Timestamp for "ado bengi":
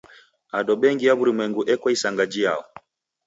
0.57-1.03